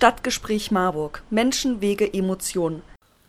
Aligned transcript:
Stadtgespräch 0.00 0.70
Marburg. 0.70 1.22
Menschen, 1.28 1.82
Wege, 1.82 2.10
Emotionen. 2.10 2.80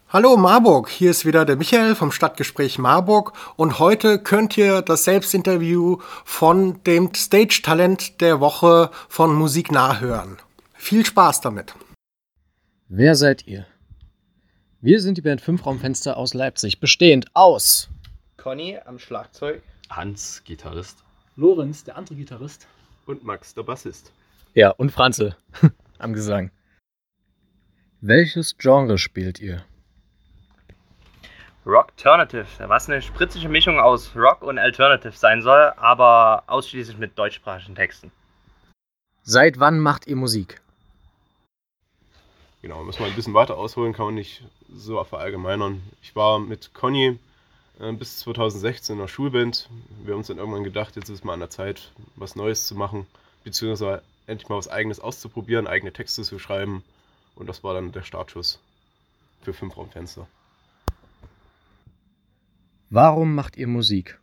Hallo 0.08 0.38
Marburg, 0.38 0.88
hier 0.88 1.12
ist 1.12 1.26
wieder 1.26 1.44
der 1.44 1.58
Michael 1.58 1.96
vom 1.96 2.13
Stadtgespräch 2.13 2.78
Marburg 2.78 3.34
und 3.58 3.78
heute 3.79 4.20
könnt 4.20 4.58
ihr 4.58 4.81
das 4.81 5.04
Selbstinterview 5.04 5.97
von 6.24 6.81
dem 6.86 7.13
Stage-Talent 7.13 8.22
der 8.22 8.40
Woche 8.40 8.90
von 9.10 9.36
Musik 9.36 9.70
nah 9.74 9.99
hören. 9.99 10.38
Viel 10.74 11.06
Spaß 11.06 11.42
damit. 11.42 11.76
Wer 12.88 13.15
seid 13.15 13.46
ihr? 13.47 13.65
Wir 14.79 15.01
sind 15.01 15.17
die 15.17 15.22
Band 15.24 15.42
Fünfraumfenster 15.42 16.16
aus 16.16 16.34
Leipzig, 16.34 16.80
bestehend 16.80 17.26
aus 17.34 17.90
Conny 18.38 18.80
am 18.85 18.98
Schlagzeug, 18.98 19.62
Hans, 19.90 20.41
Gitarrist. 20.45 21.04
Lorenz, 21.36 21.84
der 21.84 21.98
andere 21.98 22.16
Gitarrist. 22.16 22.66
Und 23.08 23.26
Max, 23.26 23.54
der 23.56 23.64
Bassist. 23.64 24.14
Ja, 24.54 24.70
und 24.70 24.94
Franze 24.94 25.36
am 26.00 26.14
Gesang. 26.14 26.50
Welches 28.04 28.58
Genre 28.58 28.98
spielt 28.98 29.40
ihr? 29.40 29.64
Rock-Alternative, 31.68 32.48
was 32.68 32.90
eine 32.90 33.00
spritzige 33.00 33.48
Mischung 33.48 33.80
aus 33.80 34.16
Rock 34.16 34.41
und 34.41 34.58
Alternative 34.58 35.12
sein 35.12 35.44
soll, 35.44 35.72
aber 35.77 36.41
ausschließlich 36.48 36.98
mit 36.98 37.16
deutschsprachigen 37.20 37.76
Texten. 37.76 38.12
Seit 39.22 39.60
wann 39.60 39.80
macht 39.80 40.08
ihr 40.08 40.16
Musik? 40.16 40.62
Genau, 42.64 42.84
muss 42.84 43.00
man 43.00 43.10
ein 43.10 43.16
bisschen 43.16 43.36
weiter 43.36 43.55
ausholen, 43.55 43.94
kann 43.94 44.05
man 44.05 44.16
nicht 44.16 44.44
so 44.74 45.04
verallgemeinern. 45.04 45.84
Ich 46.02 46.16
war 46.16 46.40
mit 46.40 46.74
Conny 46.74 47.20
äh, 47.80 47.91
bis 47.94 48.18
2016 48.18 48.96
in 48.96 48.99
der 48.99 49.08
Schulband. 49.08 49.70
Wir 50.04 50.13
haben 50.13 50.20
uns 50.22 50.27
dann 50.27 50.40
irgendwann 50.40 50.63
gedacht, 50.63 50.96
jetzt 50.96 51.10
ist 51.10 51.24
mal 51.24 51.34
an 51.34 51.40
der 51.40 51.52
Zeit, 51.52 51.91
was 52.16 52.36
Neues 52.36 52.66
zu 52.66 52.74
machen, 52.74 53.05
beziehungsweise 53.44 54.02
endlich 54.26 54.49
mal 54.49 54.57
was 54.57 54.70
Eigenes 54.70 54.99
auszuprobieren, 54.99 55.68
eigene 55.68 55.94
Texte 55.94 56.24
zu 56.24 56.40
schreiben. 56.40 56.84
Und 57.42 57.48
das 57.48 57.64
war 57.64 57.74
dann 57.74 57.92
der 57.92 58.04
Startschuss 58.04 58.60
für 59.42 59.52
Fünfraumfenster. 59.52 60.28
Warum 62.92 63.34
macht 63.34 63.58
ihr 63.58 63.66
Musik? 63.66 64.20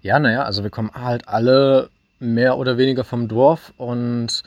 Ja, 0.00 0.20
naja, 0.20 0.44
also 0.44 0.62
wir 0.62 0.70
kommen 0.70 0.92
halt 0.94 1.26
alle 1.26 1.90
mehr 2.20 2.58
oder 2.58 2.78
weniger 2.78 3.02
vom 3.02 3.26
Dorf 3.26 3.74
und 3.76 4.44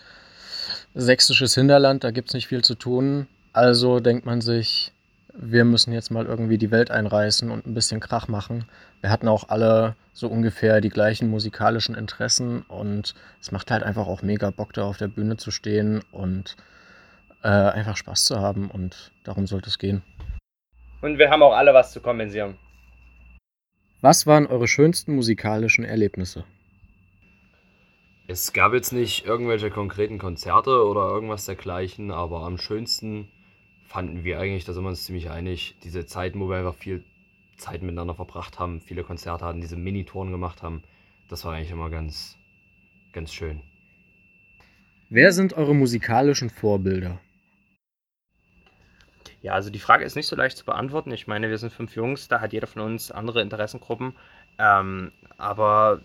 sächsisches 0.93 1.53
Hinterland, 1.53 2.05
da 2.05 2.11
gibt 2.11 2.29
es 2.29 2.33
nicht 2.33 2.47
viel 2.47 2.63
zu 2.63 2.75
tun. 2.75 3.27
Also 3.51 3.99
denkt 3.99 4.25
man 4.25 4.39
sich, 4.39 4.93
wir 5.33 5.65
müssen 5.65 5.91
jetzt 5.91 6.11
mal 6.11 6.25
irgendwie 6.25 6.57
die 6.57 6.71
Welt 6.71 6.91
einreißen 6.91 7.51
und 7.51 7.67
ein 7.67 7.73
bisschen 7.73 7.99
Krach 7.99 8.29
machen. 8.29 8.69
Wir 9.01 9.09
hatten 9.09 9.27
auch 9.27 9.49
alle 9.49 9.97
so 10.13 10.29
ungefähr 10.29 10.79
die 10.79 10.87
gleichen 10.87 11.29
musikalischen 11.29 11.93
Interessen 11.93 12.61
und 12.61 13.13
es 13.41 13.51
macht 13.51 13.69
halt 13.69 13.83
einfach 13.83 14.07
auch 14.07 14.21
mega 14.21 14.49
Bock, 14.49 14.71
da 14.71 14.85
auf 14.85 14.95
der 14.95 15.09
Bühne 15.09 15.35
zu 15.35 15.51
stehen 15.51 16.03
und 16.13 16.55
äh, 17.43 17.47
einfach 17.47 17.97
Spaß 17.97 18.25
zu 18.25 18.39
haben 18.39 18.71
und 18.71 19.11
darum 19.23 19.47
sollte 19.47 19.69
es 19.69 19.77
gehen. 19.77 20.01
Und 21.01 21.17
wir 21.17 21.29
haben 21.29 21.43
auch 21.43 21.53
alle 21.53 21.73
was 21.73 21.91
zu 21.91 22.01
kompensieren. 22.01 22.57
Was 24.01 24.25
waren 24.25 24.47
eure 24.47 24.67
schönsten 24.67 25.15
musikalischen 25.15 25.83
Erlebnisse? 25.83 26.45
Es 28.27 28.53
gab 28.53 28.73
jetzt 28.73 28.93
nicht 28.93 29.25
irgendwelche 29.25 29.69
konkreten 29.69 30.17
Konzerte 30.17 30.85
oder 30.85 31.09
irgendwas 31.09 31.45
dergleichen, 31.45 32.11
aber 32.11 32.43
am 32.43 32.57
schönsten 32.57 33.27
fanden 33.85 34.23
wir 34.23 34.39
eigentlich, 34.39 34.63
da 34.63 34.73
sind 34.73 34.83
wir 34.83 34.89
uns 34.89 35.05
ziemlich 35.05 35.29
einig, 35.29 35.75
diese 35.83 36.05
Zeiten, 36.05 36.39
wo 36.39 36.49
wir 36.49 36.57
einfach 36.57 36.75
viel 36.75 37.03
Zeit 37.57 37.81
miteinander 37.81 38.15
verbracht 38.15 38.59
haben, 38.59 38.81
viele 38.81 39.03
Konzerte 39.03 39.45
hatten, 39.45 39.61
diese 39.61 39.75
Minitouren 39.75 40.31
gemacht 40.31 40.63
haben. 40.63 40.83
Das 41.29 41.43
war 41.45 41.53
eigentlich 41.53 41.71
immer 41.71 41.89
ganz, 41.89 42.37
ganz 43.11 43.33
schön. 43.33 43.61
Wer 45.09 45.31
sind 45.31 45.53
eure 45.53 45.75
musikalischen 45.75 46.49
Vorbilder? 46.49 47.19
Ja, 49.43 49.51
also 49.53 49.69
die 49.69 49.79
Frage 49.79 50.05
ist 50.05 50.15
nicht 50.15 50.27
so 50.27 50.37
leicht 50.37 50.57
zu 50.57 50.63
beantworten. 50.63 51.11
Ich 51.11 51.27
meine, 51.27 51.49
wir 51.49 51.57
sind 51.57 51.73
fünf 51.73 51.95
Jungs, 51.95 52.29
da 52.29 52.39
hat 52.39 52.53
jeder 52.53 52.65
von 52.65 52.81
uns 52.81 53.11
andere 53.11 53.41
Interessengruppen. 53.41 54.15
Ähm, 54.57 55.11
aber 55.37 55.99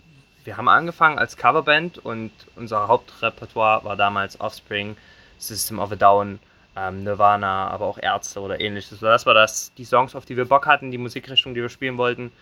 wir 0.45 0.57
haben 0.57 0.69
angefangen 0.69 1.19
als 1.19 1.37
Coverband 1.37 1.99
und 1.99 2.33
unser 2.57 2.89
Hauptrepertoire 2.89 3.85
war 3.85 3.97
damals 3.97 4.41
Offspring, 4.41 4.97
System 5.39 5.79
of 5.79 5.93
a 5.93 5.97
Down, 5.97 6.41
ähm, 6.75 7.05
Nirvana, 7.05 7.69
aber 7.69 7.87
auch 7.87 7.99
Ärzte 7.99 8.41
oder 8.41 8.61
ähnliches. 8.61 8.99
Das 8.99 9.25
war 9.25 9.35
das, 9.35 9.73
die 9.75 9.85
Songs, 9.85 10.17
auf 10.17 10.25
die 10.25 10.37
wir 10.37 10.47
Bock 10.47 10.67
hatten, 10.67 10.91
die 10.91 10.99
Musikrichtung, 10.99 11.55
die 11.55 11.63
wir 11.63 11.69
spielen 11.69 11.97
wollten. 11.97 12.33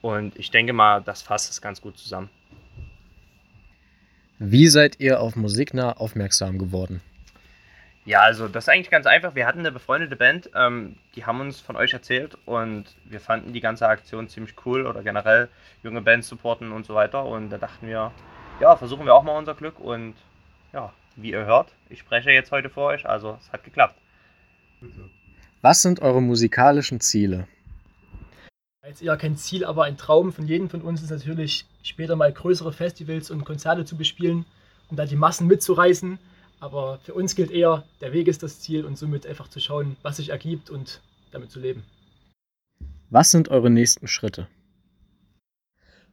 Und 0.00 0.36
ich 0.36 0.50
denke 0.50 0.72
mal, 0.72 1.02
das 1.02 1.22
fasst 1.22 1.52
es 1.52 1.62
ganz 1.62 1.80
gut 1.80 1.96
zusammen. 1.96 2.28
Wie 4.40 4.66
seid 4.66 4.98
ihr 4.98 5.20
auf 5.20 5.36
Musiknah 5.36 5.92
aufmerksam 5.92 6.58
geworden? 6.58 7.00
Ja, 8.04 8.20
also 8.22 8.48
das 8.48 8.64
ist 8.64 8.68
eigentlich 8.68 8.90
ganz 8.90 9.06
einfach. 9.06 9.34
Wir 9.36 9.46
hatten 9.46 9.60
eine 9.60 9.70
befreundete 9.70 10.16
Band, 10.16 10.50
ähm, 10.56 10.96
die 11.14 11.24
haben 11.24 11.40
uns 11.40 11.60
von 11.60 11.76
euch 11.76 11.92
erzählt 11.92 12.36
und 12.46 12.84
wir 13.04 13.20
fanden 13.20 13.52
die 13.52 13.60
ganze 13.60 13.86
Aktion 13.86 14.28
ziemlich 14.28 14.54
cool 14.66 14.86
oder 14.86 15.02
generell 15.02 15.48
junge 15.84 16.02
Bands 16.02 16.26
supporten 16.26 16.72
und 16.72 16.84
so 16.84 16.94
weiter. 16.94 17.24
Und 17.24 17.50
da 17.50 17.58
dachten 17.58 17.86
wir, 17.86 18.10
ja, 18.60 18.76
versuchen 18.76 19.06
wir 19.06 19.14
auch 19.14 19.22
mal 19.22 19.38
unser 19.38 19.54
Glück 19.54 19.78
und 19.78 20.14
ja, 20.72 20.92
wie 21.16 21.30
ihr 21.30 21.44
hört, 21.44 21.72
ich 21.90 22.00
spreche 22.00 22.30
jetzt 22.30 22.50
heute 22.50 22.70
vor 22.70 22.86
euch, 22.88 23.06
also 23.06 23.38
es 23.40 23.52
hat 23.52 23.62
geklappt. 23.62 23.96
Was 25.60 25.82
sind 25.82 26.00
eure 26.00 26.20
musikalischen 26.20 27.00
Ziele? 27.00 27.46
Jetzt 28.84 29.00
eher 29.00 29.16
kein 29.16 29.36
Ziel, 29.36 29.64
aber 29.64 29.84
ein 29.84 29.96
Traum 29.96 30.32
von 30.32 30.48
jedem 30.48 30.68
von 30.68 30.82
uns 30.82 31.02
ist 31.02 31.10
natürlich, 31.10 31.66
später 31.84 32.16
mal 32.16 32.32
größere 32.32 32.72
Festivals 32.72 33.30
und 33.30 33.44
Konzerte 33.44 33.84
zu 33.84 33.96
bespielen, 33.96 34.44
um 34.88 34.96
da 34.96 35.06
die 35.06 35.14
Massen 35.14 35.46
mitzureißen. 35.46 36.18
Aber 36.62 37.00
für 37.02 37.12
uns 37.12 37.34
gilt 37.34 37.50
eher, 37.50 37.82
der 38.00 38.12
Weg 38.12 38.28
ist 38.28 38.44
das 38.44 38.60
Ziel 38.60 38.84
und 38.84 38.96
somit 38.96 39.26
einfach 39.26 39.48
zu 39.48 39.58
schauen, 39.58 39.96
was 40.02 40.18
sich 40.18 40.28
ergibt 40.28 40.70
und 40.70 41.00
damit 41.32 41.50
zu 41.50 41.58
leben. 41.58 41.82
Was 43.10 43.32
sind 43.32 43.48
eure 43.48 43.68
nächsten 43.68 44.06
Schritte? 44.06 44.46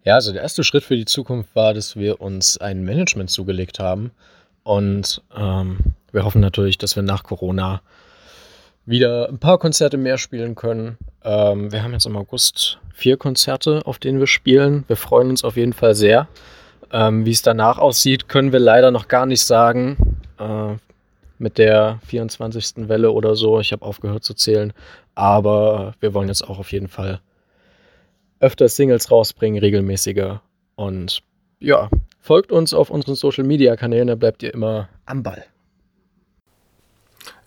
Ja, 0.04 0.16
also 0.16 0.34
der 0.34 0.42
erste 0.42 0.64
Schritt 0.64 0.84
für 0.84 0.96
die 0.96 1.06
Zukunft 1.06 1.56
war, 1.56 1.76
dass 1.76 1.98
wir 1.98 2.20
uns 2.20 2.58
ein 2.58 2.84
Management 2.84 3.30
zugelegt 3.30 3.78
haben. 3.78 4.10
Und 4.64 5.22
ähm, 5.38 5.78
wir 6.12 6.26
hoffen 6.26 6.42
natürlich, 6.42 6.80
dass 6.80 6.96
wir 6.96 7.04
nach 7.04 7.22
Corona 7.22 7.84
wieder 8.88 9.30
ein 9.30 9.38
paar 9.38 9.60
Konzerte 9.60 9.98
mehr 9.98 10.18
spielen 10.18 10.56
können. 10.56 10.98
Ähm, 11.24 11.72
wir 11.72 11.84
haben 11.84 11.94
jetzt 11.94 12.08
im 12.08 12.18
August 12.18 12.80
vier 12.92 13.18
Konzerte, 13.18 13.86
auf 13.86 14.00
denen 14.00 14.20
wir 14.20 14.26
spielen. 14.26 14.84
Wir 14.88 14.96
freuen 14.96 15.30
uns 15.30 15.44
auf 15.44 15.58
jeden 15.58 15.74
Fall 15.74 15.94
sehr. 15.94 16.28
Ähm, 16.92 17.24
Wie 17.24 17.32
es 17.32 17.44
danach 17.44 17.78
aussieht, 17.78 18.28
können 18.30 18.52
wir 18.52 18.60
leider 18.60 18.90
noch 18.90 19.08
gar 19.08 19.28
nicht 19.28 19.44
sagen 19.44 20.09
äh, 20.40 20.76
mit 21.38 21.58
der 21.58 22.00
24. 22.06 22.90
Welle 22.90 23.12
oder 23.12 23.36
so. 23.36 23.60
Ich 23.60 23.72
habe 23.72 23.86
aufgehört 23.86 24.24
zu 24.24 24.34
zählen. 24.34 24.74
Aber 25.16 25.96
wir 26.00 26.14
wollen 26.14 26.28
jetzt 26.28 26.44
auch 26.48 26.60
auf 26.60 26.72
jeden 26.72 26.88
Fall 26.88 27.22
öfter 28.40 28.70
Singles 28.70 29.12
rausbringen, 29.12 29.60
regelmäßiger. 29.60 30.42
Und 30.76 31.22
ja, 31.60 31.90
folgt 32.20 32.52
uns 32.52 32.74
auf 32.74 32.90
unseren 32.90 33.16
Social 33.16 33.44
Media 33.44 33.76
Kanälen, 33.76 34.08
da 34.08 34.16
bleibt 34.16 34.44
ihr 34.44 34.54
immer 34.54 34.90
am 35.06 35.24
Ball. 35.24 35.46